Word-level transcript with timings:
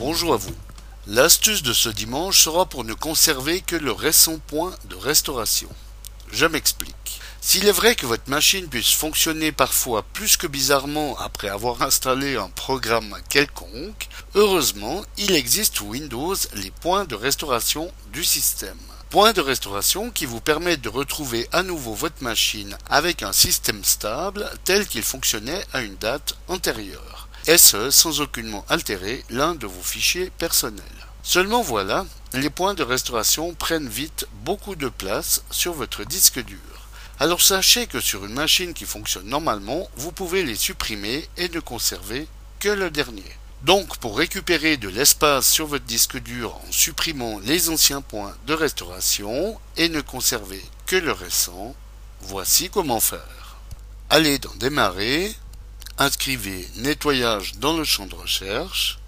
Bonjour 0.00 0.32
à 0.32 0.38
vous. 0.38 0.54
L'astuce 1.08 1.62
de 1.62 1.74
ce 1.74 1.90
dimanche 1.90 2.40
sera 2.40 2.64
pour 2.64 2.84
ne 2.84 2.94
conserver 2.94 3.60
que 3.60 3.76
le 3.76 3.92
récent 3.92 4.38
point 4.38 4.74
de 4.88 4.96
restauration. 4.96 5.68
Je 6.32 6.46
m'explique. 6.46 7.20
S'il 7.42 7.66
est 7.68 7.70
vrai 7.70 7.94
que 7.94 8.06
votre 8.06 8.30
machine 8.30 8.66
puisse 8.66 8.92
fonctionner 8.92 9.52
parfois 9.52 10.02
plus 10.14 10.38
que 10.38 10.46
bizarrement 10.46 11.18
après 11.18 11.50
avoir 11.50 11.82
installé 11.82 12.36
un 12.36 12.48
programme 12.48 13.14
quelconque, 13.28 14.08
heureusement, 14.34 15.04
il 15.18 15.34
existe 15.34 15.76
sous 15.76 15.88
Windows 15.88 16.36
les 16.54 16.70
points 16.70 17.04
de 17.04 17.14
restauration 17.14 17.92
du 18.10 18.24
système. 18.24 18.78
Points 19.10 19.34
de 19.34 19.42
restauration 19.42 20.10
qui 20.10 20.24
vous 20.24 20.40
permettent 20.40 20.80
de 20.80 20.88
retrouver 20.88 21.46
à 21.52 21.62
nouveau 21.62 21.92
votre 21.92 22.22
machine 22.22 22.78
avec 22.88 23.22
un 23.22 23.34
système 23.34 23.84
stable 23.84 24.50
tel 24.64 24.86
qu'il 24.86 25.02
fonctionnait 25.02 25.62
à 25.74 25.82
une 25.82 25.96
date 25.96 26.38
antérieure. 26.48 27.19
Et 27.46 27.58
ce, 27.58 27.90
sans 27.90 28.20
aucunement 28.20 28.64
altérer 28.68 29.24
l'un 29.30 29.54
de 29.54 29.66
vos 29.66 29.82
fichiers 29.82 30.30
personnels? 30.38 30.84
Seulement 31.22 31.62
voilà, 31.62 32.06
les 32.32 32.50
points 32.50 32.74
de 32.74 32.82
restauration 32.82 33.54
prennent 33.54 33.88
vite 33.88 34.26
beaucoup 34.44 34.74
de 34.74 34.88
place 34.88 35.42
sur 35.50 35.72
votre 35.72 36.04
disque 36.04 36.42
dur. 36.42 36.58
Alors 37.18 37.42
sachez 37.42 37.86
que 37.86 38.00
sur 38.00 38.24
une 38.24 38.34
machine 38.34 38.72
qui 38.72 38.84
fonctionne 38.84 39.26
normalement, 39.26 39.88
vous 39.96 40.12
pouvez 40.12 40.42
les 40.42 40.54
supprimer 40.54 41.28
et 41.36 41.48
ne 41.50 41.60
conserver 41.60 42.26
que 42.60 42.68
le 42.68 42.90
dernier. 42.90 43.24
Donc 43.62 43.98
pour 43.98 44.16
récupérer 44.16 44.78
de 44.78 44.88
l'espace 44.88 45.46
sur 45.46 45.66
votre 45.66 45.84
disque 45.84 46.18
dur 46.18 46.56
en 46.56 46.72
supprimant 46.72 47.38
les 47.40 47.68
anciens 47.68 48.00
points 48.00 48.34
de 48.46 48.54
restauration 48.54 49.60
et 49.76 49.90
ne 49.90 50.00
conserver 50.00 50.64
que 50.86 50.96
le 50.96 51.12
récent, 51.12 51.74
voici 52.22 52.70
comment 52.70 53.00
faire. 53.00 53.56
Allez 54.08 54.38
dans 54.38 54.54
Démarrer, 54.54 55.34
inscrivez 56.00 56.66
Nettoyage 56.76 57.56
dans 57.56 57.76
le 57.76 57.84
champ 57.84 58.06
de 58.06 58.14
recherche 58.14 58.98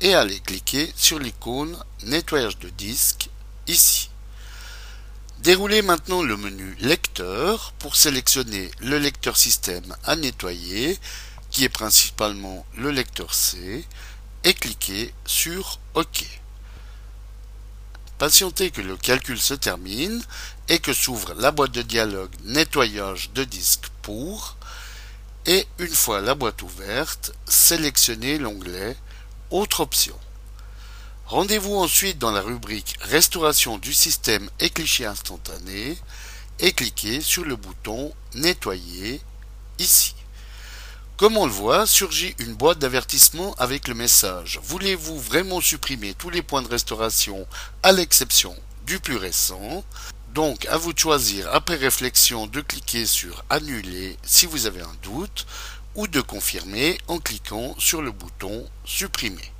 et 0.00 0.14
allez 0.14 0.40
cliquer 0.40 0.92
sur 0.96 1.20
l'icône 1.20 1.78
Nettoyage 2.02 2.58
de 2.58 2.68
disque 2.70 3.30
ici. 3.68 4.10
Déroulez 5.38 5.80
maintenant 5.80 6.22
le 6.22 6.36
menu 6.36 6.76
Lecteur 6.80 7.72
pour 7.78 7.94
sélectionner 7.94 8.68
le 8.80 8.98
lecteur 8.98 9.36
système 9.36 9.96
à 10.04 10.16
nettoyer 10.16 10.98
qui 11.50 11.64
est 11.64 11.68
principalement 11.68 12.66
le 12.76 12.90
lecteur 12.90 13.32
C, 13.32 13.84
et 14.44 14.54
cliquez 14.54 15.12
sur 15.26 15.78
OK. 15.94 16.24
Patientez 18.18 18.70
que 18.70 18.80
le 18.80 18.96
calcul 18.96 19.38
se 19.38 19.54
termine 19.54 20.22
et 20.68 20.78
que 20.78 20.92
s'ouvre 20.92 21.34
la 21.34 21.52
boîte 21.52 21.72
de 21.72 21.82
dialogue 21.82 22.34
Nettoyage 22.44 23.30
de 23.30 23.44
disque 23.44 23.86
pour 24.02 24.56
et 25.46 25.66
une 25.78 25.94
fois 25.94 26.20
la 26.20 26.34
boîte 26.34 26.62
ouverte, 26.62 27.32
sélectionnez 27.46 28.38
l'onglet 28.38 28.96
Autre 29.50 29.80
option. 29.80 30.16
Rendez-vous 31.26 31.74
ensuite 31.74 32.18
dans 32.18 32.30
la 32.30 32.40
rubrique 32.40 32.96
Restauration 33.00 33.78
du 33.78 33.92
système 33.92 34.48
et 34.60 34.70
clichés 34.70 35.06
instantanés 35.06 35.98
et 36.58 36.72
cliquez 36.72 37.20
sur 37.20 37.44
le 37.44 37.56
bouton 37.56 38.12
Nettoyer 38.34 39.20
ici. 39.78 40.14
Comme 41.16 41.36
on 41.36 41.46
le 41.46 41.52
voit, 41.52 41.86
surgit 41.86 42.34
une 42.38 42.54
boîte 42.54 42.78
d'avertissement 42.78 43.54
avec 43.58 43.88
le 43.88 43.94
message 43.94 44.60
Voulez-vous 44.62 45.18
vraiment 45.18 45.60
supprimer 45.60 46.14
tous 46.14 46.30
les 46.30 46.42
points 46.42 46.62
de 46.62 46.68
restauration 46.68 47.46
à 47.82 47.92
l'exception 47.92 48.56
du 48.86 49.00
plus 49.00 49.16
récent 49.16 49.84
Donc 50.34 50.64
à 50.66 50.76
vous 50.76 50.92
de 50.92 50.98
choisir 50.98 51.52
après 51.52 51.74
réflexion 51.74 52.46
de 52.46 52.60
cliquer 52.60 53.04
sur 53.04 53.42
Annuler 53.50 54.16
si 54.22 54.46
vous 54.46 54.66
avez 54.66 54.80
un 54.80 54.94
doute 55.02 55.44
ou 55.96 56.06
de 56.06 56.20
confirmer 56.20 56.98
en 57.08 57.18
cliquant 57.18 57.74
sur 57.78 58.00
le 58.00 58.12
bouton 58.12 58.64
Supprimer. 58.84 59.52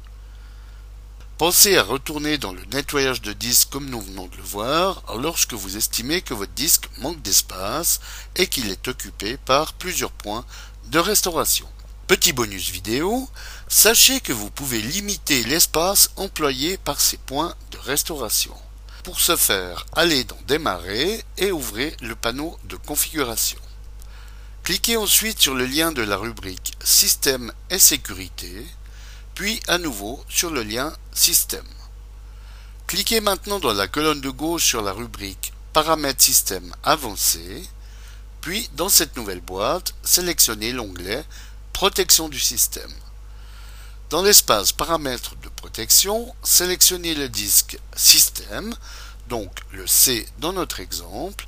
Pensez 1.39 1.77
à 1.77 1.83
retourner 1.83 2.39
dans 2.39 2.53
le 2.53 2.65
nettoyage 2.67 3.21
de 3.21 3.33
disque 3.33 3.71
comme 3.71 3.91
nous 3.91 4.01
venons 4.01 4.29
de 4.29 4.37
le 4.37 4.45
voir 4.45 5.03
lorsque 5.19 5.55
vous 5.55 5.77
estimez 5.77 6.23
que 6.23 6.35
votre 6.35 6.53
disque 6.53 6.89
manque 6.99 7.21
d'espace 7.21 8.01
et 8.37 8.47
qu'il 8.47 8.71
est 8.71 8.87
occupé 8.87 9.39
par 9.39 9.73
plusieurs 9.73 10.13
points 10.13 10.45
de 10.93 11.01
restauration. 11.01 11.67
Petit 12.07 12.33
bonus 12.33 12.71
vidéo, 12.71 13.29
sachez 13.67 14.21
que 14.21 14.33
vous 14.33 14.51
pouvez 14.51 14.81
limiter 14.81 15.43
l'espace 15.45 16.11
employé 16.17 16.77
par 16.77 17.01
ces 17.01 17.17
points 17.17 17.57
de 17.73 17.79
restauration. 17.79 18.55
Pour 19.03 19.19
ce 19.21 19.37
faire, 19.37 19.87
allez 19.95 20.25
dans 20.25 20.39
Démarrer 20.47 21.25
et 21.39 21.53
ouvrez 21.53 21.97
le 22.03 22.15
panneau 22.15 22.59
de 22.65 22.77
configuration. 22.77 23.59
Cliquez 24.63 24.97
ensuite 24.99 25.41
sur 25.41 25.55
le 25.55 25.65
lien 25.65 25.91
de 25.91 26.03
la 26.03 26.17
rubrique 26.17 26.75
Système 26.85 27.51
et 27.71 27.79
sécurité, 27.79 28.67
puis 29.35 29.61
à 29.69 29.79
nouveau 29.79 30.23
sur 30.29 30.51
le 30.51 30.63
lien 30.63 30.93
Système. 31.13 31.65
Cliquez 32.87 33.21
maintenant 33.21 33.59
dans 33.59 33.73
la 33.73 33.89
colonne 33.89 34.21
de 34.21 34.31
gauche 34.31 34.67
sur 34.67 34.83
la 34.83 34.93
rubrique 34.93 35.53
Paramètres 35.73 36.23
système 36.23 36.75
avancé, 36.83 37.63
puis, 38.41 38.71
dans 38.75 38.89
cette 38.89 39.17
nouvelle 39.17 39.41
boîte, 39.41 39.95
sélectionnez 40.03 40.73
l'onglet 40.73 41.25
Protection 41.73 42.29
du 42.29 42.41
système. 42.41 42.93
Dans 44.09 44.23
l'espace 44.23 44.73
Paramètres 44.73 45.37
sélectionnez 46.43 47.15
le 47.15 47.29
disque 47.29 47.79
Système, 47.97 48.75
donc 49.29 49.51
le 49.73 49.87
C 49.87 50.27
dans 50.39 50.53
notre 50.53 50.81
exemple, 50.81 51.45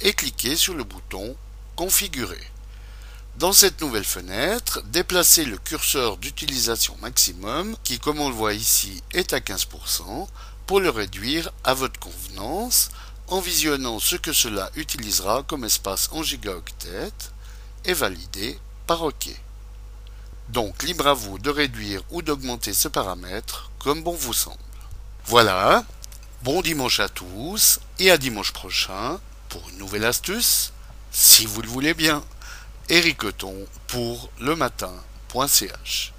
et 0.00 0.12
cliquez 0.12 0.56
sur 0.56 0.74
le 0.74 0.84
bouton 0.84 1.36
Configurer. 1.76 2.50
Dans 3.38 3.52
cette 3.52 3.82
nouvelle 3.82 4.04
fenêtre, 4.04 4.82
déplacez 4.86 5.44
le 5.44 5.58
curseur 5.58 6.16
d'utilisation 6.16 6.96
maximum, 7.02 7.76
qui 7.84 7.98
comme 7.98 8.18
on 8.18 8.30
le 8.30 8.34
voit 8.34 8.54
ici 8.54 9.02
est 9.12 9.34
à 9.34 9.40
15%, 9.40 10.26
pour 10.66 10.80
le 10.80 10.88
réduire 10.88 11.52
à 11.62 11.74
votre 11.74 12.00
convenance, 12.00 12.88
en 13.28 13.40
visionnant 13.40 13.98
ce 13.98 14.16
que 14.16 14.32
cela 14.32 14.70
utilisera 14.74 15.42
comme 15.42 15.64
espace 15.64 16.08
en 16.12 16.22
gigaoctets 16.22 17.30
et 17.84 17.92
validé 17.92 18.58
par 18.86 19.02
OK. 19.02 19.28
Donc 20.48 20.82
libre 20.82 21.06
à 21.06 21.14
vous 21.14 21.38
de 21.38 21.50
réduire 21.50 22.02
ou 22.10 22.22
d'augmenter 22.22 22.72
ce 22.72 22.88
paramètre 22.88 23.70
comme 23.78 24.02
bon 24.02 24.14
vous 24.14 24.32
semble. 24.32 24.56
Voilà, 25.26 25.84
bon 26.42 26.62
dimanche 26.62 27.00
à 27.00 27.08
tous 27.08 27.80
et 27.98 28.10
à 28.10 28.18
dimanche 28.18 28.52
prochain 28.52 29.18
pour 29.48 29.68
une 29.70 29.78
nouvelle 29.78 30.04
astuce, 30.04 30.72
si 31.10 31.46
vous 31.46 31.62
le 31.62 31.68
voulez 31.68 31.94
bien. 31.94 32.22
Eric 32.88 33.22
pour 33.88 34.30
le 34.40 34.54
matin.ch 34.54 36.15